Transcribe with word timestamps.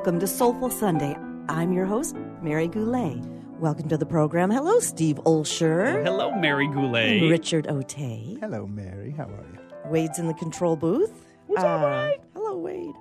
Welcome 0.00 0.20
to 0.20 0.26
Soulful 0.26 0.70
Sunday. 0.70 1.14
I'm 1.50 1.74
your 1.74 1.84
host, 1.84 2.16
Mary 2.40 2.68
Goulet. 2.68 3.22
Welcome 3.58 3.86
to 3.90 3.98
the 3.98 4.06
program. 4.06 4.50
Hello, 4.50 4.80
Steve 4.80 5.16
Olsher. 5.26 6.02
Hello, 6.02 6.34
Mary 6.34 6.66
Goulet. 6.68 7.28
Richard 7.30 7.66
Otey. 7.66 8.40
Hello, 8.40 8.66
Mary. 8.66 9.10
How 9.10 9.24
are 9.24 9.44
you? 9.52 9.58
Wade's 9.90 10.18
in 10.18 10.26
the 10.26 10.32
control 10.32 10.74
booth. 10.76 11.12
What's 11.48 11.62
up, 11.62 11.82
Wade? 11.82 12.20
Hello, 12.32 12.56
Wade. 12.56 12.94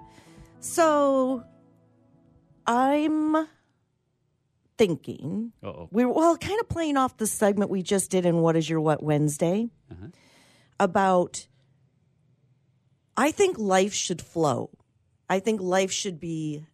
So, 0.59 1.45
I'm 2.67 3.47
thinking 4.77 5.53
Uh-oh. 5.63 5.87
we 5.93 6.03
were 6.03 6.11
well, 6.11 6.35
kind 6.37 6.59
of 6.59 6.67
playing 6.67 6.97
off 6.97 7.15
the 7.15 7.27
segment 7.27 7.71
we 7.71 7.81
just 7.81 8.11
did 8.11 8.25
in 8.25 8.39
What 8.41 8.57
Is 8.57 8.69
Your 8.69 8.81
What 8.81 9.01
Wednesday 9.01 9.69
Uh-huh. 9.89 10.07
about. 10.81 11.47
I 13.15 13.31
think 13.31 13.57
life 13.57 13.93
should 13.93 14.21
flow. 14.21 14.71
I 15.29 15.39
think 15.39 15.61
life 15.61 15.91
should 15.91 16.19
be 16.19 16.65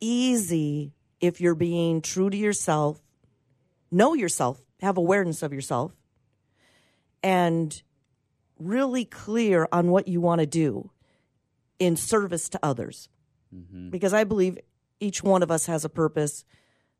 easy 0.00 0.92
if 1.20 1.40
you're 1.40 1.54
being 1.54 2.00
true 2.00 2.30
to 2.30 2.36
yourself, 2.36 3.00
know 3.90 4.14
yourself, 4.14 4.60
have 4.80 4.96
awareness 4.96 5.42
of 5.42 5.52
yourself, 5.52 5.92
and 7.22 7.82
really 8.58 9.04
clear 9.04 9.68
on 9.72 9.90
what 9.90 10.08
you 10.08 10.20
want 10.20 10.40
to 10.40 10.46
do 10.46 10.90
in 11.78 11.96
service 11.96 12.48
to 12.50 12.60
others. 12.62 13.08
Because 13.90 14.12
I 14.12 14.24
believe 14.24 14.58
each 15.00 15.22
one 15.22 15.42
of 15.42 15.50
us 15.50 15.66
has 15.66 15.84
a 15.84 15.88
purpose. 15.88 16.44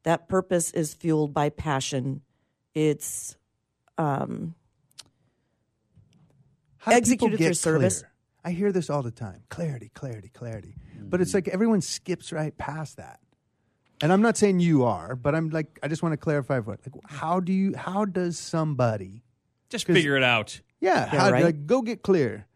That 0.04 0.28
purpose 0.28 0.70
is 0.70 0.94
fueled 0.94 1.34
by 1.34 1.50
passion. 1.50 2.22
It's 2.74 3.36
um, 3.98 4.54
How 6.78 6.92
Executed 6.92 7.38
through 7.38 7.54
service. 7.54 8.00
clear? 8.00 8.12
I 8.44 8.50
hear 8.52 8.72
this 8.72 8.88
all 8.88 9.02
the 9.02 9.10
time. 9.10 9.42
Clarity, 9.50 9.90
clarity, 9.92 10.30
clarity. 10.32 10.74
But 11.08 11.20
it's 11.20 11.32
mm. 11.32 11.34
like 11.34 11.48
everyone 11.48 11.80
skips 11.80 12.32
right 12.32 12.56
past 12.56 12.96
that. 12.96 13.20
And 14.00 14.12
I'm 14.12 14.22
not 14.22 14.36
saying 14.36 14.60
you 14.60 14.84
are, 14.84 15.16
but 15.16 15.34
I'm 15.34 15.50
like 15.50 15.78
I 15.82 15.88
just 15.88 16.02
want 16.02 16.12
to 16.12 16.16
clarify 16.16 16.58
what 16.60 16.80
like 16.86 17.02
how 17.06 17.40
do 17.40 17.52
you 17.52 17.74
how 17.76 18.04
does 18.04 18.38
somebody 18.38 19.24
just 19.68 19.86
figure 19.86 20.16
it 20.16 20.22
out. 20.22 20.60
yeah, 20.80 21.08
Yeah, 21.12 21.20
how 21.20 21.30
right. 21.30 21.44
like 21.44 21.66
go 21.66 21.82
get 21.82 22.02
clear. 22.02 22.46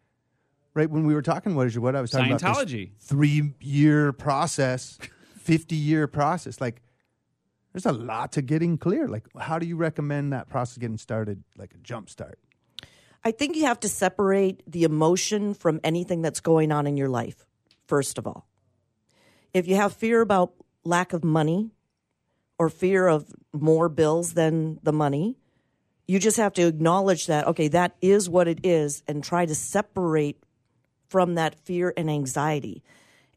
Right 0.73 0.89
when 0.89 1.05
we 1.05 1.13
were 1.13 1.21
talking 1.21 1.55
what 1.55 1.67
is 1.67 1.75
your 1.75 1.83
what 1.83 1.95
I 1.95 2.01
was 2.01 2.11
talking 2.11 2.31
about 2.31 2.41
Scientology. 2.41 2.91
this 2.97 3.07
3 3.07 3.53
year 3.59 4.13
process, 4.13 4.97
50 5.41 5.75
year 5.75 6.07
process 6.07 6.61
like 6.61 6.81
there's 7.73 7.85
a 7.85 7.91
lot 7.91 8.31
to 8.33 8.41
getting 8.41 8.77
clear. 8.77 9.07
Like 9.07 9.25
how 9.37 9.59
do 9.59 9.65
you 9.65 9.75
recommend 9.75 10.31
that 10.31 10.49
process 10.49 10.77
getting 10.77 10.97
started 10.97 11.43
like 11.57 11.73
a 11.73 11.77
jump 11.79 12.09
start? 12.09 12.39
I 13.25 13.31
think 13.31 13.55
you 13.55 13.65
have 13.65 13.79
to 13.81 13.89
separate 13.89 14.63
the 14.69 14.83
emotion 14.83 15.53
from 15.53 15.79
anything 15.83 16.21
that's 16.21 16.41
going 16.41 16.71
on 16.71 16.87
in 16.87 16.97
your 16.97 17.09
life, 17.09 17.45
first 17.87 18.17
of 18.17 18.27
all. 18.27 18.47
If 19.53 19.67
you 19.67 19.75
have 19.75 19.93
fear 19.93 20.21
about 20.21 20.53
lack 20.83 21.13
of 21.13 21.23
money 21.23 21.71
or 22.57 22.69
fear 22.69 23.07
of 23.07 23.33
more 23.51 23.89
bills 23.89 24.33
than 24.33 24.79
the 24.83 24.93
money, 24.93 25.37
you 26.07 26.19
just 26.19 26.37
have 26.37 26.53
to 26.53 26.67
acknowledge 26.67 27.27
that, 27.27 27.47
okay, 27.47 27.67
that 27.69 27.95
is 28.01 28.29
what 28.29 28.47
it 28.47 28.59
is, 28.63 29.03
and 29.07 29.23
try 29.23 29.45
to 29.45 29.55
separate 29.55 30.43
from 31.07 31.35
that 31.35 31.55
fear 31.65 31.93
and 31.95 32.09
anxiety. 32.09 32.83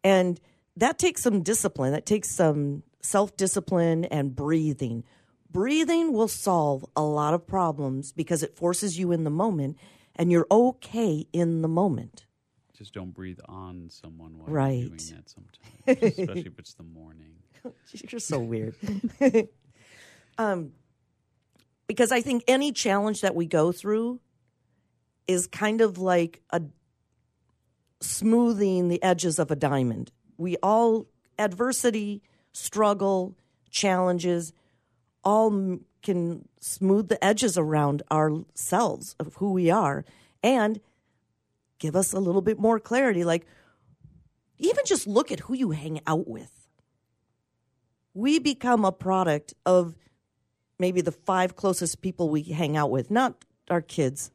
And 0.02 0.40
that 0.76 0.98
takes 0.98 1.22
some 1.22 1.42
discipline, 1.42 1.92
that 1.92 2.06
takes 2.06 2.30
some 2.30 2.82
self 3.00 3.36
discipline 3.36 4.04
and 4.06 4.34
breathing. 4.34 5.04
Breathing 5.50 6.12
will 6.12 6.28
solve 6.28 6.84
a 6.96 7.02
lot 7.02 7.34
of 7.34 7.46
problems 7.46 8.12
because 8.12 8.42
it 8.42 8.56
forces 8.56 8.98
you 8.98 9.12
in 9.12 9.24
the 9.24 9.30
moment 9.30 9.78
and 10.16 10.32
you're 10.32 10.46
okay 10.50 11.26
in 11.32 11.62
the 11.62 11.68
moment. 11.68 12.26
Just 12.76 12.92
don't 12.92 13.12
breathe 13.12 13.38
on 13.48 13.88
someone 13.90 14.38
while 14.38 14.48
Right. 14.48 14.78
you're 14.80 14.88
doing 14.90 15.14
that 15.16 15.30
sometimes, 15.30 16.12
especially 16.12 16.46
if 16.46 16.58
it's 16.58 16.74
the 16.74 16.82
morning. 16.82 17.32
You're 18.10 18.20
so 18.20 18.38
weird. 18.38 18.74
um, 20.38 20.72
because 21.86 22.12
I 22.12 22.20
think 22.20 22.44
any 22.46 22.72
challenge 22.72 23.22
that 23.22 23.34
we 23.34 23.46
go 23.46 23.72
through 23.72 24.20
is 25.26 25.46
kind 25.46 25.80
of 25.80 25.98
like 25.98 26.42
a 26.50 26.62
smoothing 28.00 28.88
the 28.88 29.02
edges 29.02 29.38
of 29.38 29.50
a 29.50 29.56
diamond. 29.56 30.12
We 30.36 30.56
all 30.62 31.06
adversity, 31.38 32.22
struggle, 32.52 33.36
challenges, 33.70 34.52
all 35.24 35.46
m- 35.52 35.84
can 36.02 36.46
smooth 36.60 37.08
the 37.08 37.22
edges 37.24 37.56
around 37.58 38.02
ourselves 38.12 39.16
of 39.18 39.34
who 39.36 39.52
we 39.52 39.70
are 39.70 40.04
and 40.42 40.80
give 41.78 41.96
us 41.96 42.12
a 42.12 42.20
little 42.20 42.42
bit 42.42 42.58
more 42.58 42.78
clarity. 42.78 43.24
Like, 43.24 43.46
even 44.58 44.84
just 44.86 45.06
look 45.06 45.30
at 45.30 45.40
who 45.40 45.54
you 45.54 45.70
hang 45.72 46.00
out 46.06 46.28
with 46.28 46.56
we 48.16 48.38
become 48.38 48.86
a 48.86 48.92
product 48.92 49.52
of 49.66 49.94
maybe 50.78 51.02
the 51.02 51.12
five 51.12 51.54
closest 51.54 52.00
people 52.00 52.30
we 52.30 52.42
hang 52.42 52.74
out 52.74 52.90
with, 52.90 53.10
not 53.10 53.44
our 53.68 53.82
kids, 53.82 54.30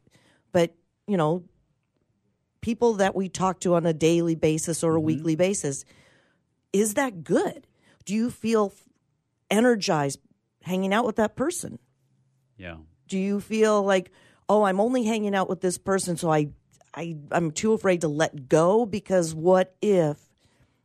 but 0.51 0.75
you 1.07 1.17
know, 1.17 1.43
people 2.61 2.93
that 2.93 3.15
we 3.15 3.27
talk 3.27 3.59
to 3.61 3.73
on 3.73 3.87
a 3.87 3.93
daily 3.93 4.35
basis 4.35 4.83
or 4.83 4.91
a 4.91 4.97
mm-hmm. 4.97 5.07
weekly 5.07 5.35
basis. 5.35 5.83
Is 6.71 6.93
that 6.93 7.23
good? 7.23 7.65
Do 8.05 8.13
you 8.13 8.29
feel 8.29 8.71
energized 9.49 10.19
hanging 10.61 10.93
out 10.93 11.05
with 11.05 11.15
that 11.15 11.35
person? 11.35 11.79
Yeah. 12.57 12.77
Do 13.07 13.17
you 13.17 13.39
feel 13.39 13.81
like, 13.81 14.11
oh, 14.47 14.61
I'm 14.61 14.79
only 14.79 15.05
hanging 15.05 15.33
out 15.33 15.49
with 15.49 15.61
this 15.61 15.79
person, 15.79 16.17
so 16.17 16.31
I, 16.31 16.49
I, 16.93 17.17
I'm 17.31 17.51
too 17.51 17.73
afraid 17.73 18.01
to 18.01 18.07
let 18.07 18.49
go 18.49 18.85
because 18.85 19.33
what 19.33 19.75
if? 19.81 20.17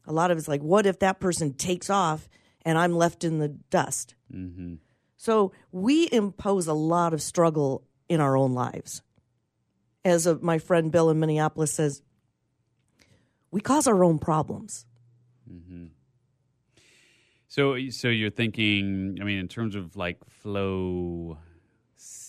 A 0.07 0.13
lot 0.13 0.31
of 0.31 0.39
it's 0.39 0.49
like, 0.49 0.63
what 0.63 0.87
if 0.87 1.01
that 1.01 1.19
person 1.19 1.53
takes 1.53 1.91
off 1.91 2.29
and 2.65 2.79
I'm 2.79 2.95
left 2.95 3.25
in 3.25 3.39
the 3.39 3.49
dust? 3.49 4.15
Mm-hmm. 4.33 4.75
So 5.17 5.53
we 5.73 6.09
impose 6.13 6.67
a 6.67 6.75
lot 6.75 7.13
of 7.13 7.21
struggle 7.21 7.83
in 8.09 8.21
our 8.21 8.37
own 8.37 8.55
lives. 8.55 9.03
As 10.05 10.27
a, 10.27 10.37
my 10.39 10.59
friend 10.59 10.93
Bill 10.93 11.11
in 11.11 11.19
Minneapolis 11.19 11.73
says, 11.73 12.03
we 13.51 13.61
cause 13.61 13.89
our 13.89 14.05
own 14.05 14.19
problems. 14.21 14.87
So, 17.57 17.89
so 17.89 18.09
you're 18.09 18.29
thinking. 18.29 19.17
I 19.19 19.25
mean, 19.25 19.39
in 19.39 19.49
terms 19.49 19.75
of 19.77 19.97
like 19.97 20.19
flow 20.29 21.39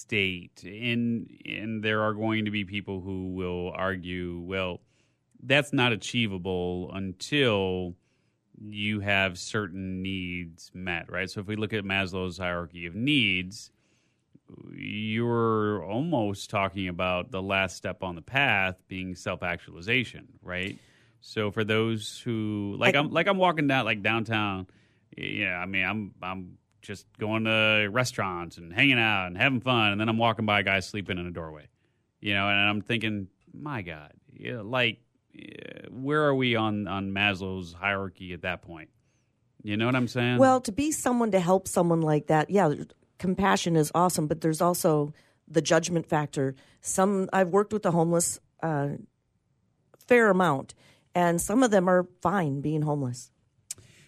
state, 0.07 0.63
and 0.63 1.29
and 1.45 1.83
there 1.83 2.01
are 2.01 2.13
going 2.13 2.45
to 2.45 2.51
be 2.51 2.63
people 2.63 3.01
who 3.01 3.33
will 3.33 3.71
argue, 3.75 4.39
well, 4.39 4.79
that's 5.43 5.73
not 5.73 5.91
achievable 5.91 6.89
until 6.93 7.93
you 8.59 9.01
have 9.01 9.37
certain 9.37 10.01
needs 10.01 10.71
met, 10.73 11.11
right? 11.11 11.29
So 11.29 11.41
if 11.41 11.47
we 11.47 11.55
look 11.55 11.73
at 11.73 11.83
Maslow's 11.83 12.37
hierarchy 12.37 12.85
of 12.87 12.95
needs, 12.95 13.69
you're 14.73 15.83
almost 15.83 16.49
talking 16.49 16.87
about 16.87 17.31
the 17.31 17.41
last 17.41 17.75
step 17.75 18.01
on 18.01 18.15
the 18.15 18.21
path 18.21 18.75
being 18.87 19.13
self-actualization, 19.15 20.27
right? 20.41 20.79
So 21.19 21.51
for 21.51 21.63
those 21.63 22.19
who 22.23 22.75
like 22.79 22.95
I- 22.95 22.99
I'm 22.99 23.11
like 23.11 23.27
I'm 23.27 23.37
walking 23.37 23.67
down 23.67 23.85
like 23.85 24.01
downtown, 24.01 24.67
yeah, 25.17 25.57
I 25.57 25.65
mean 25.65 25.83
I'm 25.85 26.13
I'm 26.23 26.57
just 26.87 27.05
going 27.19 27.43
to 27.43 27.89
restaurants 27.91 28.57
and 28.57 28.73
hanging 28.73 28.97
out 28.97 29.27
and 29.27 29.37
having 29.37 29.59
fun 29.59 29.91
and 29.91 30.01
then 30.01 30.07
I'm 30.07 30.17
walking 30.17 30.45
by 30.45 30.61
a 30.61 30.63
guy 30.63 30.79
sleeping 30.79 31.17
in 31.17 31.27
a 31.27 31.31
doorway. 31.31 31.67
You 32.21 32.33
know, 32.33 32.49
and 32.49 32.57
I'm 32.57 32.81
thinking, 32.81 33.27
my 33.53 33.81
god, 33.83 34.13
yeah, 34.33 34.61
like 34.63 34.99
where 35.91 36.23
are 36.23 36.33
we 36.33 36.55
on 36.55 36.87
on 36.87 37.11
Maslow's 37.11 37.73
hierarchy 37.73 38.33
at 38.33 38.41
that 38.41 38.61
point? 38.61 38.89
You 39.63 39.77
know 39.77 39.85
what 39.85 39.95
I'm 39.95 40.07
saying? 40.07 40.37
Well, 40.37 40.61
to 40.61 40.71
be 40.71 40.91
someone 40.91 41.31
to 41.31 41.39
help 41.39 41.67
someone 41.67 42.01
like 42.01 42.27
that, 42.27 42.49
yeah, 42.49 42.73
compassion 43.19 43.75
is 43.75 43.91
awesome, 43.93 44.27
but 44.27 44.41
there's 44.41 44.61
also 44.61 45.13
the 45.47 45.61
judgment 45.61 46.07
factor. 46.07 46.55
Some 46.81 47.29
I've 47.33 47.49
worked 47.49 47.73
with 47.73 47.83
the 47.83 47.91
homeless 47.91 48.39
uh, 48.63 48.89
fair 50.07 50.29
amount, 50.29 50.73
and 51.13 51.41
some 51.41 51.63
of 51.63 51.71
them 51.71 51.89
are 51.89 52.07
fine 52.21 52.61
being 52.61 52.81
homeless. 52.81 53.31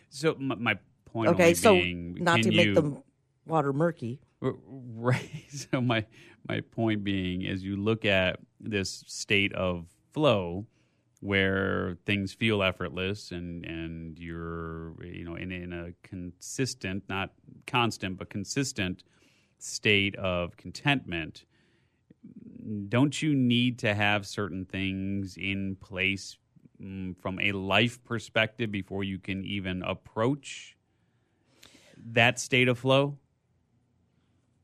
so 0.09 0.35
my, 0.39 0.55
my 0.55 0.79
point. 1.11 1.29
Okay, 1.31 1.53
so 1.53 1.75
being, 1.75 2.17
not 2.19 2.41
to 2.43 2.51
make 2.51 2.67
you- 2.67 2.75
the 2.75 3.03
water 3.45 3.73
murky. 3.73 4.19
Right. 4.41 5.45
So 5.49 5.81
my 5.81 6.05
my 6.47 6.61
point 6.61 7.03
being 7.03 7.41
is 7.41 7.63
you 7.63 7.75
look 7.77 8.05
at 8.05 8.39
this 8.59 9.03
state 9.07 9.53
of 9.53 9.87
flow 10.13 10.65
where 11.21 11.97
things 12.05 12.33
feel 12.33 12.63
effortless 12.63 13.31
and 13.31 13.65
and 13.65 14.17
you're 14.17 14.93
you 15.03 15.25
know 15.25 15.35
in 15.35 15.51
in 15.51 15.73
a 15.73 15.91
consistent 16.03 17.03
not 17.09 17.31
constant 17.67 18.17
but 18.17 18.29
consistent 18.29 19.03
state 19.57 20.15
of 20.15 20.55
contentment 20.55 21.43
don't 22.87 23.21
you 23.21 23.35
need 23.35 23.79
to 23.79 23.93
have 23.93 24.25
certain 24.25 24.63
things 24.65 25.35
in 25.37 25.75
place 25.75 26.37
mm, 26.81 27.15
from 27.21 27.39
a 27.39 27.51
life 27.51 28.03
perspective 28.05 28.71
before 28.71 29.03
you 29.03 29.19
can 29.19 29.43
even 29.43 29.81
approach 29.83 30.77
that 32.13 32.39
state 32.39 32.67
of 32.67 32.79
flow 32.79 33.17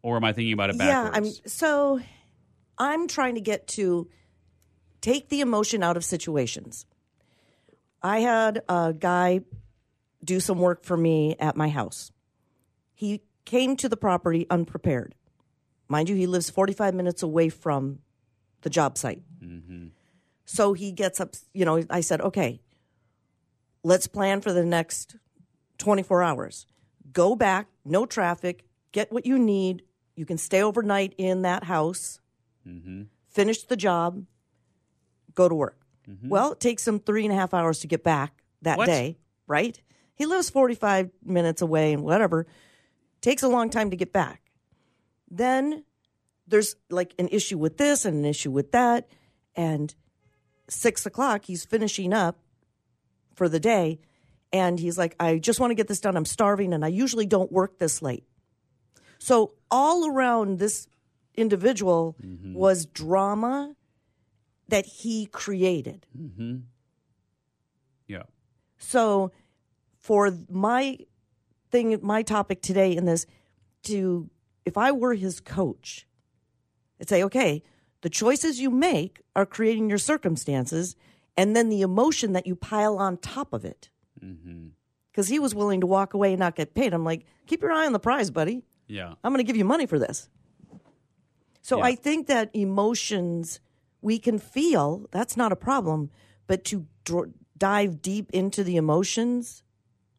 or 0.01 0.18
am 0.18 0.24
I 0.24 0.33
thinking 0.33 0.53
about 0.53 0.69
it 0.69 0.75
Yeah, 0.75 1.09
backwards? 1.09 1.42
I'm 1.44 1.50
so 1.50 2.00
I'm 2.77 3.07
trying 3.07 3.36
to 3.36 3.42
get 3.42 3.68
to 3.69 4.07
take 5.01 5.30
the 5.30 5.42
emotion 5.42 5.81
out 5.83 5.97
of 5.97 6.06
situations. 6.06 6.86
I 8.03 8.19
had 8.19 8.62
a 8.69 8.94
guy 8.94 9.42
do 10.24 10.39
some 10.39 10.59
work 10.59 10.83
for 10.83 10.95
me 10.95 11.36
at 11.39 11.56
my 11.56 11.69
house. 11.69 12.12
He 12.94 13.21
came 13.45 13.75
to 13.77 13.89
the 13.89 13.97
property 13.97 14.45
unprepared. 14.50 15.15
Mind 15.88 16.09
you, 16.09 16.15
he 16.15 16.27
lives 16.27 16.50
45 16.50 16.94
minutes 16.94 17.24
away 17.24 17.50
from 17.50 18.00
the 18.62 18.69
job 18.69 18.97
site. 18.97 19.21
Mm-hmm. 19.44 19.88
So 20.45 20.74
he 20.74 20.92
gets 20.92 21.19
up, 21.19 21.36
you 21.53 21.65
know, 21.65 21.83
I 21.89 22.01
said, 22.01 22.21
okay, 22.21 22.62
let's 23.83 24.07
plan 24.07 24.42
for 24.42 24.53
the 24.53 24.65
next 24.65 25.15
24 25.77 26.24
hours. 26.24 26.65
Go 27.16 27.36
back, 27.36 27.68
no 27.86 28.06
traffic, 28.06 28.66
get 28.92 29.12
what 29.12 29.26
you 29.26 29.40
need. 29.40 29.84
You 30.16 30.26
can 30.26 30.38
stay 30.38 30.62
overnight 30.62 31.16
in 31.18 31.44
that 31.44 31.64
house, 31.64 32.20
mm-hmm. 32.68 33.04
finish 33.30 33.64
the 33.64 33.78
job, 33.78 34.26
go 35.34 35.48
to 35.48 35.56
work. 35.56 35.80
Mm-hmm. 36.10 36.28
Well, 36.28 36.52
it 36.52 36.60
takes 36.60 36.86
him 36.86 37.00
three 37.00 37.24
and 37.24 37.34
a 37.34 37.36
half 37.36 37.54
hours 37.54 37.80
to 37.80 37.88
get 37.88 38.04
back 38.04 38.44
that 38.64 38.78
What? 38.78 38.88
day, 38.88 39.18
right? 39.48 39.82
He 40.14 40.26
lives 40.26 40.50
45 40.50 41.10
minutes 41.24 41.62
away 41.62 41.94
and 41.94 42.04
whatever. 42.04 42.48
Takes 43.22 43.44
a 43.44 43.48
long 43.48 43.70
time 43.70 43.92
to 43.92 43.96
get 43.96 44.12
back. 44.12 44.42
Then 45.32 45.86
there's 46.48 46.76
like 46.90 47.14
an 47.18 47.30
issue 47.30 47.58
with 47.58 47.78
this 47.78 48.04
and 48.04 48.18
an 48.18 48.26
issue 48.26 48.52
with 48.52 48.74
that. 48.74 49.08
And 49.56 49.96
six 50.68 51.06
o'clock, 51.06 51.46
he's 51.46 51.64
finishing 51.64 52.14
up 52.14 52.40
for 53.36 53.48
the 53.48 53.60
day. 53.60 54.00
And 54.53 54.80
he's 54.80 54.97
like, 54.97 55.15
I 55.19 55.38
just 55.38 55.59
want 55.59 55.71
to 55.71 55.75
get 55.75 55.88
this 55.88 56.00
done. 56.00 56.15
I'm 56.15 56.25
starving 56.25 56.74
and 56.74 56.86
I 56.86 56.88
usually 56.89 57.25
don't 57.25 57.51
work 57.51 57.80
this 57.80 58.01
late. 58.01 58.24
So, 59.18 59.53
all 59.71 60.07
around 60.09 60.59
this 60.59 60.88
individual 61.36 62.15
mm-hmm. 62.24 62.53
was 62.53 62.86
drama 62.86 63.75
that 64.68 64.86
he 64.86 65.25
created. 65.25 66.06
Mm-hmm. 66.18 66.57
Yeah. 68.07 68.24
So, 68.77 69.31
for 70.00 70.31
my 70.50 71.00
thing, 71.71 71.97
my 72.01 72.21
topic 72.21 72.62
today 72.62 72.95
in 72.95 73.06
this, 73.06 73.25
to 73.83 74.30
if 74.65 74.77
I 74.77 74.92
were 74.92 75.13
his 75.13 75.39
coach, 75.39 76.07
I'd 77.00 77.09
say, 77.09 77.24
okay, 77.24 77.63
the 78.01 78.09
choices 78.09 78.59
you 78.59 78.69
make 78.69 79.21
are 79.36 79.45
creating 79.45 79.89
your 79.89 79.97
circumstances, 79.97 80.95
and 81.38 81.56
then 81.56 81.69
the 81.69 81.81
emotion 81.81 82.33
that 82.33 82.47
you 82.47 82.56
pile 82.56 82.97
on 82.97 83.18
top 83.18 83.53
of 83.53 83.65
it. 83.65 83.89
Mm-hmm. 84.25 84.68
Because 85.12 85.27
he 85.27 85.39
was 85.39 85.56
willing 85.56 85.81
to 85.81 85.88
walk 85.88 86.13
away 86.13 86.31
and 86.33 86.39
not 86.39 86.56
get 86.56 86.74
paid. 86.74 86.94
I'm 86.94 87.06
like, 87.06 87.25
keep 87.48 87.62
your 87.62 87.72
eye 87.72 87.86
on 87.86 87.94
the 87.94 88.00
prize, 88.00 88.31
buddy. 88.31 88.63
Yeah. 88.88 89.13
I'm 89.24 89.31
going 89.31 89.44
to 89.44 89.48
give 89.48 89.56
you 89.56 89.66
money 89.66 89.86
for 89.86 89.98
this. 90.00 90.30
So 91.62 91.77
Yeah. 91.77 91.86
I 91.86 91.95
think 91.95 92.27
that 92.27 92.50
emotions 92.54 93.60
we 94.01 94.19
can 94.19 94.38
feel, 94.38 95.07
that's 95.12 95.38
not 95.38 95.51
a 95.51 95.56
problem, 95.56 96.12
but 96.48 96.63
to 96.66 96.86
dr- 97.06 97.31
dive 97.57 98.01
deep 98.01 98.30
into 98.31 98.63
the 98.63 98.75
emotions 98.77 99.63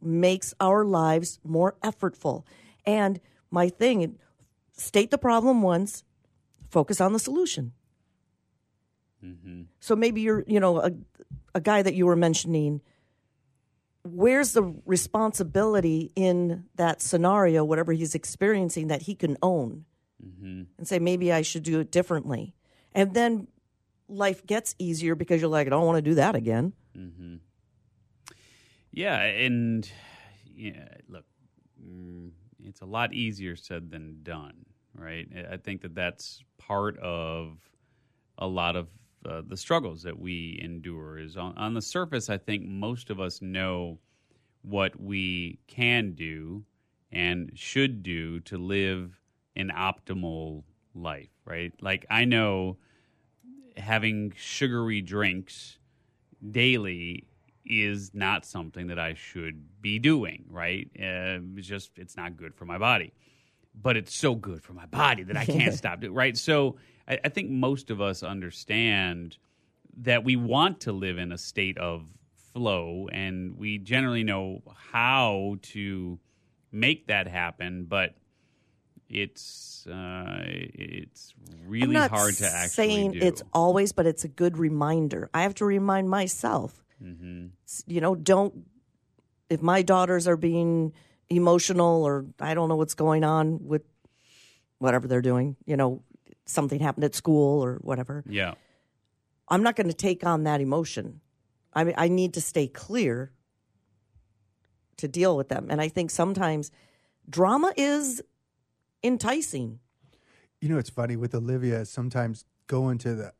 makes 0.00 0.54
our 0.60 0.84
lives 0.84 1.38
more 1.44 1.76
effortful. 1.82 2.44
And 2.84 3.20
my 3.50 3.68
thing, 3.68 4.18
state 4.72 5.10
the 5.10 5.18
problem 5.18 5.62
once, 5.62 6.04
focus 6.68 7.00
on 7.00 7.12
the 7.12 7.18
solution. 7.18 7.72
Mm-hmm. 9.24 9.62
So 9.80 9.94
maybe 9.94 10.20
you're, 10.20 10.44
you 10.46 10.60
know, 10.60 10.78
a, 10.78 10.92
a 11.54 11.60
guy 11.60 11.82
that 11.82 11.94
you 11.94 12.06
were 12.06 12.16
mentioning 12.16 12.80
where's 14.14 14.52
the 14.52 14.74
responsibility 14.84 16.12
in 16.14 16.64
that 16.76 17.00
scenario, 17.00 17.64
whatever 17.64 17.92
he's 17.92 18.14
experiencing, 18.14 18.88
that 18.88 19.02
he 19.02 19.14
can 19.14 19.36
own 19.42 19.84
and 20.78 20.88
say, 20.88 20.98
maybe 20.98 21.32
I 21.32 21.42
should 21.42 21.62
do 21.62 21.80
it 21.80 21.90
differently. 21.90 22.54
And 22.92 23.14
then 23.14 23.48
life 24.08 24.46
gets 24.46 24.74
easier 24.78 25.14
because 25.14 25.40
you're 25.40 25.50
like, 25.50 25.66
I 25.66 25.70
don't 25.70 25.86
want 25.86 25.96
to 25.96 26.02
do 26.02 26.14
that 26.14 26.34
again. 26.34 26.72
Mm-hmm. 26.96 27.36
Yeah, 28.92 29.20
and 29.20 29.88
yeah, 30.54 30.88
look, 31.08 31.24
mm, 31.82 32.30
it's 32.64 32.80
a 32.80 32.86
lot 32.86 33.12
easier 33.12 33.56
said 33.56 33.90
than 33.90 34.20
done, 34.22 34.64
right? 34.94 35.28
I 35.50 35.58
think 35.58 35.82
that 35.82 35.94
that's 35.94 36.42
part 36.58 36.98
of 36.98 37.58
a 38.38 38.46
lot 38.46 38.76
of 38.76 38.88
uh, 39.26 39.42
the 39.46 39.56
struggles 39.56 40.02
that 40.02 40.18
we 40.18 40.58
endure. 40.62 41.18
Is 41.18 41.36
on, 41.36 41.56
on 41.56 41.74
the 41.74 41.82
surface, 41.82 42.30
I 42.30 42.38
think 42.38 42.64
most 42.64 43.10
of 43.10 43.20
us 43.20 43.42
know 43.42 43.98
what 44.62 44.98
we 45.00 45.58
can 45.66 46.12
do 46.12 46.64
and 47.12 47.52
should 47.54 48.02
do 48.02 48.40
to 48.40 48.58
live 48.58 49.20
an 49.54 49.70
optimal 49.74 50.64
life, 50.94 51.30
right? 51.44 51.72
Like 51.80 52.06
I 52.10 52.24
know 52.24 52.78
having 53.76 54.32
sugary 54.36 55.00
drinks 55.02 55.78
daily 56.50 57.26
is 57.64 58.12
not 58.14 58.44
something 58.44 58.88
that 58.88 58.98
I 58.98 59.14
should 59.14 59.80
be 59.80 59.98
doing, 59.98 60.44
right? 60.50 60.88
Uh, 60.96 61.42
it's 61.56 61.66
just 61.66 61.90
it's 61.96 62.16
not 62.16 62.36
good 62.36 62.54
for 62.54 62.64
my 62.64 62.78
body, 62.78 63.12
but 63.80 63.96
it's 63.96 64.14
so 64.14 64.34
good 64.34 64.62
for 64.62 64.72
my 64.72 64.86
body 64.86 65.22
that 65.24 65.36
I 65.36 65.44
can't 65.44 65.74
stop 65.82 66.04
it, 66.04 66.10
right? 66.10 66.36
So 66.36 66.76
I, 67.08 67.18
I 67.24 67.28
think 67.28 67.50
most 67.50 67.90
of 67.90 68.00
us 68.00 68.22
understand 68.22 69.38
that 69.98 70.24
we 70.24 70.36
want 70.36 70.80
to 70.80 70.92
live 70.92 71.18
in 71.18 71.32
a 71.32 71.38
state 71.38 71.78
of 71.78 72.04
flow, 72.52 73.08
and 73.12 73.56
we 73.56 73.78
generally 73.78 74.24
know 74.24 74.62
how 74.92 75.56
to 75.62 76.18
make 76.72 77.06
that 77.06 77.26
happen, 77.26 77.84
but 77.84 78.14
it's 79.08 79.86
uh, 79.86 80.42
it's 80.44 81.32
really 81.66 81.94
hard 81.94 82.34
to 82.34 82.46
actually 82.46 82.68
saying 82.68 83.12
do. 83.12 83.18
it's 83.20 83.42
always, 83.52 83.92
but 83.92 84.06
it's 84.06 84.24
a 84.24 84.28
good 84.28 84.58
reminder. 84.58 85.30
I 85.32 85.42
have 85.42 85.54
to 85.56 85.64
remind 85.64 86.10
myself, 86.10 86.82
Mm-hmm. 87.02 87.46
You 87.86 88.00
know, 88.00 88.14
don't, 88.14 88.66
if 89.50 89.62
my 89.62 89.82
daughters 89.82 90.26
are 90.26 90.36
being 90.36 90.92
emotional 91.28 92.04
or 92.04 92.26
I 92.40 92.54
don't 92.54 92.68
know 92.68 92.76
what's 92.76 92.94
going 92.94 93.24
on 93.24 93.66
with 93.66 93.82
whatever 94.78 95.08
they're 95.08 95.22
doing, 95.22 95.56
you 95.66 95.76
know, 95.76 96.02
something 96.46 96.80
happened 96.80 97.04
at 97.04 97.14
school 97.14 97.62
or 97.62 97.78
whatever. 97.82 98.24
yeah. 98.28 98.54
I'm 99.48 99.62
not 99.62 99.76
going 99.76 99.86
to 99.86 99.94
take 99.94 100.26
on 100.26 100.42
that 100.42 100.60
emotion. 100.60 101.20
I 101.72 101.84
mean, 101.84 101.94
I 101.96 102.08
need 102.08 102.34
to 102.34 102.40
stay 102.40 102.66
clear 102.66 103.30
to 104.96 105.06
deal 105.06 105.36
with 105.36 105.48
them. 105.48 105.68
And 105.70 105.80
I 105.80 105.88
think 105.88 106.10
sometimes 106.10 106.72
drama 107.28 107.72
is 107.76 108.22
enticing. 109.04 109.78
You 110.60 110.68
know, 110.68 110.78
it's 110.78 110.90
funny 110.90 111.16
with 111.16 111.34
Olivia, 111.34 111.84
sometimes 111.84 112.44
going 112.66 112.98
to 112.98 113.14
the 113.14 113.32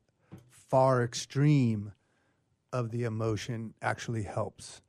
far 0.49 1.03
extreme 1.03 1.91
of 2.71 2.91
the 2.91 3.03
emotion 3.03 3.73
actually 3.81 4.23
helps. 4.23 4.81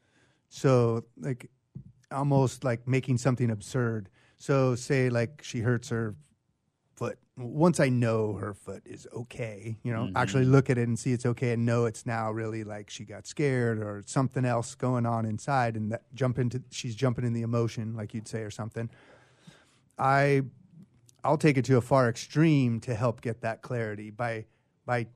So, 0.49 1.05
like, 1.17 1.51
almost 2.11 2.65
like 2.65 2.87
making 2.87 3.19
something 3.19 3.51
absurd. 3.51 4.09
So, 4.37 4.75
say, 4.75 5.09
like, 5.09 5.43
she 5.43 5.61
hurts 5.61 5.89
her 5.89 6.15
foot. 6.99 7.19
Once 7.37 7.79
I 7.79 7.89
know 7.89 8.33
her 8.35 8.53
foot 8.53 8.83
is 8.85 9.07
okay, 9.15 9.77
you 9.85 9.93
know, 9.93 10.11
actually 10.17 10.43
mm-hmm. 10.43 10.53
look 10.53 10.69
at 10.69 10.79
it 10.79 10.89
and 10.89 10.99
see 10.99 11.13
it's 11.13 11.25
okay 11.25 11.53
and 11.53 11.65
know 11.65 11.85
it's 11.85 12.05
now 12.05 12.33
really 12.33 12.65
like 12.65 12.91
she 12.91 13.05
got 13.05 13.25
scared 13.25 13.79
or 13.79 14.03
something 14.05 14.45
else 14.45 14.75
going 14.75 15.07
on 15.07 15.25
inside 15.25 15.77
and 15.77 15.93
that 15.93 16.03
jump 16.15 16.41
into, 16.41 16.61
she's 16.71 16.97
jumping 16.97 17.25
in 17.25 17.33
the 17.33 17.43
emotion, 17.43 17.95
like 17.95 18.15
you'd 18.15 18.27
say, 18.27 18.41
or 18.41 18.51
something. 18.51 18.91
I 19.97 20.43
I'll 21.23 21.39
take 21.39 21.57
it 21.57 21.65
to 21.67 21.77
a 21.77 21.81
far 21.81 22.09
extreme 22.09 22.81
to 22.81 22.95
help 22.95 23.21
get 23.21 23.43
that 23.43 23.63
clarity 23.63 24.11
by 24.11 24.47
by 24.85 25.07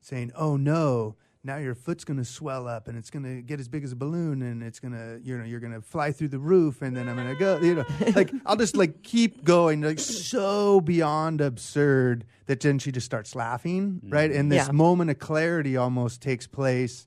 saying, 0.00 0.32
"Oh 0.36 0.56
no, 0.56 1.16
now 1.46 1.56
your 1.56 1.74
foot's 1.74 2.04
going 2.04 2.18
to 2.18 2.24
swell 2.24 2.66
up 2.66 2.88
and 2.88 2.98
it's 2.98 3.08
going 3.08 3.22
to 3.22 3.40
get 3.40 3.60
as 3.60 3.68
big 3.68 3.84
as 3.84 3.92
a 3.92 3.96
balloon 3.96 4.42
and 4.42 4.62
it's 4.62 4.80
going 4.80 4.92
to 4.92 5.20
you 5.22 5.38
know 5.38 5.44
you're 5.44 5.60
going 5.60 5.72
to 5.72 5.80
fly 5.80 6.12
through 6.12 6.28
the 6.28 6.38
roof 6.38 6.82
and 6.82 6.96
then 6.96 7.08
I'm 7.08 7.16
going 7.16 7.28
to 7.28 7.36
go 7.36 7.58
you 7.60 7.76
know 7.76 7.84
like 8.14 8.30
I'll 8.46 8.56
just 8.56 8.76
like 8.76 9.02
keep 9.02 9.44
going 9.44 9.80
like 9.80 10.00
so 10.00 10.80
beyond 10.80 11.40
absurd 11.40 12.26
that 12.46 12.60
then 12.60 12.78
she 12.78 12.92
just 12.92 13.06
starts 13.06 13.34
laughing, 13.34 14.00
mm. 14.04 14.12
right? 14.12 14.30
And 14.30 14.50
this 14.50 14.66
Yeah. 14.66 14.72
moment 14.72 15.10
of 15.10 15.18
clarity 15.18 15.76
almost 15.76 16.22
takes 16.22 16.46
place 16.46 17.06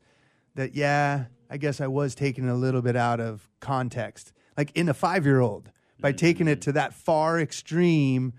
that 0.55 0.75
yeah, 0.75 1.25
I 1.49 1.57
guess 1.57 1.81
I 1.81 1.87
was 1.87 2.15
taking 2.15 2.45
it 2.45 2.51
a 2.51 2.55
little 2.55 2.81
bit 2.81 2.95
out 2.95 3.19
of 3.19 3.49
context. 3.59 4.31
Like 4.57 4.71
in 4.75 4.89
a 4.89 4.93
5-year-old 4.93 5.71
by 5.99 6.11
taking 6.11 6.47
it 6.47 6.59
mm. 6.59 6.63
to 6.63 6.71
that 6.73 6.93
far 6.93 7.39
extreme 7.39 8.33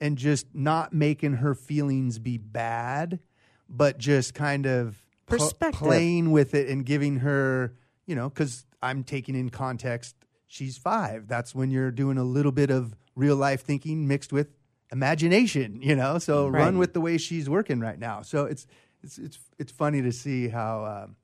and 0.00 0.16
just 0.16 0.46
not 0.54 0.92
making 0.92 1.34
her 1.34 1.54
feelings 1.54 2.18
be 2.18 2.38
bad, 2.38 3.20
but 3.68 3.98
just 3.98 4.34
kind 4.34 4.66
of 4.66 4.96
Perspective. 5.30 5.80
playing 5.80 6.30
with 6.30 6.54
it 6.54 6.68
and 6.68 6.84
giving 6.84 7.16
her, 7.18 7.74
you 8.06 8.14
know, 8.14 8.28
because 8.28 8.66
I'm 8.82 9.04
taking 9.04 9.34
in 9.34 9.50
context, 9.50 10.16
she's 10.46 10.78
five. 10.78 11.28
That's 11.28 11.54
when 11.54 11.70
you're 11.70 11.90
doing 11.90 12.18
a 12.18 12.24
little 12.24 12.52
bit 12.52 12.70
of 12.70 12.96
real 13.14 13.36
life 13.36 13.62
thinking 13.62 14.08
mixed 14.08 14.32
with 14.32 14.48
imagination, 14.92 15.80
you 15.82 15.96
know. 15.96 16.18
So 16.18 16.48
Right. 16.48 16.60
run 16.64 16.78
with 16.78 16.92
the 16.92 17.00
way 17.00 17.18
she's 17.18 17.48
working 17.48 17.80
right 17.80 17.98
now. 17.98 18.22
So 18.22 18.44
it's 18.44 18.66
it's 19.02 19.18
it's 19.18 19.38
it's 19.58 19.72
funny 19.72 20.02
to 20.02 20.12
see 20.12 20.48
how 20.48 20.84
um, 20.84 21.16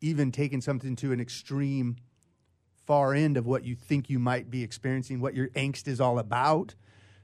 even 0.00 0.32
taking 0.32 0.60
something 0.60 0.96
to 0.96 1.12
an 1.12 1.20
extreme 1.20 1.96
far 2.86 3.14
end 3.14 3.36
of 3.36 3.46
what 3.46 3.64
you 3.64 3.74
think 3.74 4.10
you 4.10 4.18
might 4.18 4.50
be 4.50 4.62
experiencing, 4.62 5.20
what 5.20 5.34
your 5.34 5.48
angst 5.50 5.88
is 5.88 6.00
all 6.00 6.18
about, 6.18 6.74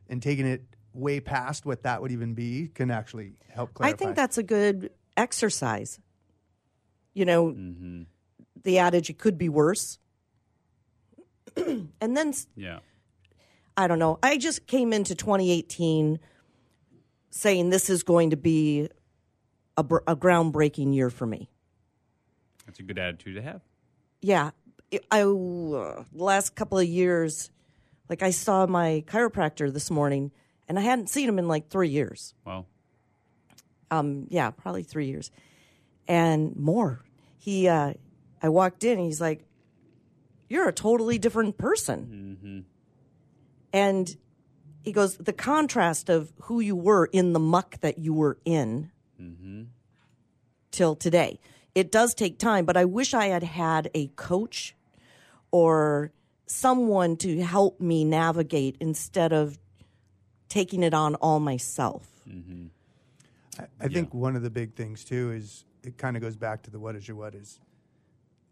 and 0.08 0.22
taking 0.22 0.46
it 0.46 0.62
way 0.92 1.20
past 1.20 1.66
what 1.66 1.82
that 1.82 2.02
would 2.02 2.10
even 2.10 2.34
be 2.34 2.68
can 2.68 2.90
actually 2.90 3.34
help 3.48 3.74
clarify. 3.74 3.94
I 3.94 3.96
think 3.96 4.16
that's 4.16 4.38
a 4.38 4.42
good 4.42 4.90
exercise. 5.16 5.98
You 7.14 7.24
know, 7.24 7.46
Mm-hmm. 7.48 8.02
the 8.62 8.78
adage, 8.78 9.10
it 9.10 9.18
could 9.18 9.36
be 9.38 9.48
worse. 9.48 9.98
and 11.56 12.16
then 12.16 12.32
Yeah. 12.56 12.78
I 13.76 13.86
don't 13.86 13.98
know. 13.98 14.18
I 14.22 14.36
just 14.36 14.66
came 14.66 14.92
into 14.92 15.14
2018 15.14 16.18
saying 17.30 17.70
this 17.70 17.88
is 17.88 18.02
going 18.02 18.30
to 18.30 18.36
be 18.36 18.88
a, 19.76 19.82
br- 19.82 19.98
a 20.06 20.14
groundbreaking 20.16 20.94
year 20.94 21.10
for 21.10 21.26
me. 21.26 21.48
That's 22.66 22.78
a 22.80 22.82
good 22.82 22.98
attitude 22.98 23.36
to 23.36 23.42
have. 23.42 23.62
Yeah, 24.20 24.50
I, 25.10 25.22
uh, 25.22 25.24
the 25.24 26.04
last 26.12 26.54
couple 26.56 26.78
of 26.78 26.86
years, 26.86 27.50
like 28.08 28.22
I 28.22 28.30
saw 28.30 28.66
my 28.66 29.02
chiropractor 29.06 29.72
this 29.72 29.90
morning, 29.90 30.30
and 30.68 30.78
I 30.78 30.82
hadn't 30.82 31.08
seen 31.08 31.28
him 31.28 31.38
in 31.38 31.48
like 31.48 31.68
three 31.68 31.88
years. 31.88 32.34
Well, 32.44 32.66
Um, 33.90 34.26
yeah, 34.30 34.50
probably 34.50 34.82
three 34.82 35.06
years, 35.06 35.30
and 36.06 36.54
more. 36.56 37.02
He, 37.38 37.66
uh, 37.68 37.94
I 38.42 38.48
walked 38.48 38.84
in, 38.84 38.98
and 38.98 39.06
he's 39.06 39.20
like, 39.20 39.44
"You're 40.48 40.68
a 40.68 40.72
totally 40.72 41.18
different 41.18 41.58
person," 41.58 42.66
and 43.72 44.16
he 44.82 44.92
goes, 44.92 45.16
"The 45.16 45.32
contrast 45.32 46.08
of 46.08 46.32
who 46.42 46.60
you 46.60 46.76
were 46.76 47.06
in 47.06 47.32
the 47.32 47.40
muck 47.40 47.80
that 47.80 47.98
you 47.98 48.12
were 48.14 48.38
in." 48.44 48.90
till 50.70 50.94
today. 50.96 51.38
It 51.74 51.92
does 51.92 52.14
take 52.14 52.38
time, 52.38 52.64
but 52.64 52.76
I 52.76 52.84
wish 52.84 53.12
I 53.12 53.26
had 53.26 53.42
had 53.42 53.90
a 53.94 54.08
coach 54.08 54.74
or 55.50 56.12
someone 56.46 57.16
to 57.18 57.42
help 57.42 57.80
me 57.80 58.04
navigate 58.04 58.76
instead 58.80 59.32
of 59.32 59.58
taking 60.48 60.82
it 60.82 60.94
on 60.94 61.14
all 61.16 61.40
myself. 61.40 62.08
I 63.80 63.88
think 63.88 64.14
one 64.14 64.36
of 64.36 64.42
the 64.42 64.50
big 64.50 64.74
things 64.74 65.04
too 65.04 65.32
is 65.32 65.64
it 65.82 65.96
kind 65.98 66.16
of 66.16 66.22
goes 66.22 66.36
back 66.36 66.62
to 66.62 66.70
the 66.70 66.78
what 66.78 66.96
is 66.96 67.08
your 67.08 67.16
what 67.16 67.34
is. 67.34 67.60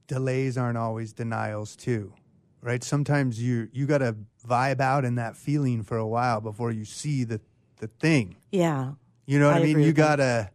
Delays 0.07 0.57
aren't 0.57 0.79
always 0.79 1.13
denials 1.13 1.77
too, 1.77 2.13
right? 2.63 2.83
Sometimes 2.83 3.41
you 3.43 3.69
you 3.73 3.87
got 3.87 3.99
to 3.99 4.17
vibe 4.47 4.81
out 4.81 5.05
in 5.05 5.17
that 5.17 5.37
feeling 5.37 5.83
for 5.83 5.99
a 5.99 6.07
while 6.07 6.41
before 6.41 6.73
you 6.73 6.85
see 6.85 7.25
the 7.25 7.41
the 7.79 7.89
thing. 8.01 8.37
Yeah. 8.51 8.93
You 9.27 9.39
know 9.39 9.47
what 9.49 9.57
I, 9.57 9.61
I 9.61 9.63
mean? 9.63 9.81
You 9.81 9.93
gotta 9.93 10.51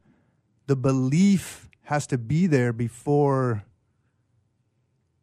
the 0.68 0.76
belief 0.76 1.70
has 1.84 2.08
to 2.08 2.18
be 2.18 2.48
there 2.48 2.74
before 2.74 3.64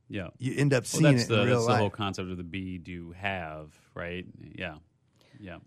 yeah. 0.08 0.28
you 0.38 0.54
end 0.56 0.72
up 0.72 0.84
Well, 0.84 1.00
seeing 1.00 1.16
that's 1.16 1.25
it 1.25 1.28
the 1.28 1.40
in 1.40 1.46
real 1.46 1.66
that's 1.66 1.66
the 1.66 1.76
whole 1.76 1.90
concept 1.90 2.30
of 2.30 2.37
the 2.37 2.44
be 2.44 2.78
do 2.78 3.12
have, 3.12 3.72
right? 3.94 4.26
Yeah. 4.54 4.76
Yeah. 5.40 5.58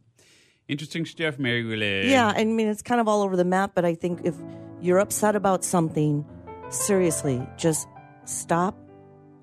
Interesting 0.67 1.05
stuff, 1.05 1.37
Mary 1.39 1.63
Goulet. 1.63 2.05
Yeah, 2.05 2.33
I 2.35 2.43
mean, 2.45 2.67
it's 2.67 2.81
kind 2.81 3.01
of 3.01 3.07
all 3.07 3.21
over 3.21 3.35
the 3.35 3.43
map, 3.45 3.71
but 3.75 3.83
I 3.83 3.95
think 3.95 4.21
if 4.23 4.35
you're 4.81 4.99
upset 4.99 5.35
about 5.35 5.63
something, 5.63 6.25
seriously, 6.69 7.45
just 7.57 7.87
stop 8.25 8.77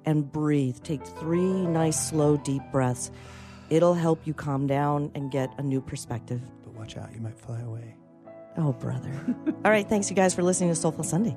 and 0.06 0.30
breathe. 0.30 0.78
Take 0.82 1.04
three 1.04 1.66
nice, 1.66 2.08
slow, 2.08 2.36
deep 2.38 2.62
breaths. 2.72 3.10
It'll 3.68 3.94
help 3.94 4.26
you 4.26 4.34
calm 4.34 4.66
down 4.66 5.12
and 5.14 5.30
get 5.30 5.52
a 5.58 5.62
new 5.62 5.80
perspective. 5.80 6.40
But 6.64 6.74
watch 6.74 6.96
out, 6.96 7.14
you 7.14 7.20
might 7.20 7.38
fly 7.38 7.60
away. 7.60 7.94
Oh, 8.56 8.72
brother. 8.72 9.12
all 9.64 9.70
right, 9.70 9.88
thanks, 9.88 10.10
you 10.10 10.16
guys, 10.16 10.34
for 10.34 10.42
listening 10.42 10.70
to 10.70 10.74
Soulful 10.74 11.04
Sunday. 11.04 11.36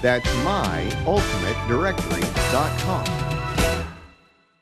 That's 0.01 0.27
myultimatedirectory.com. 0.27 3.20